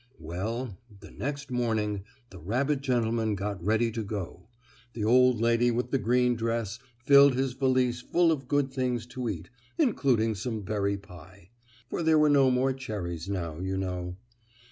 [0.17, 4.49] Well, the next morning the rabbit gentleman got ready to go.
[4.93, 9.29] The old lady with the green dress filled his valise full of good things to
[9.29, 11.51] eat, including some berry pie,
[11.87, 14.17] for there were no more cherries now, you know.